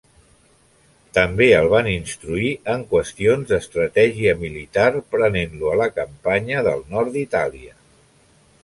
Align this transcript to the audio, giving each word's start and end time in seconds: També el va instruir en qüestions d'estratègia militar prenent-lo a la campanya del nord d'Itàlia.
També 1.17 1.49
el 1.57 1.69
va 1.73 1.81
instruir 1.95 2.49
en 2.73 2.85
qüestions 2.95 3.51
d'estratègia 3.53 4.35
militar 4.41 4.87
prenent-lo 5.13 5.71
a 5.75 5.79
la 5.85 5.91
campanya 6.01 6.67
del 6.71 6.85
nord 6.97 7.17
d'Itàlia. 7.21 7.81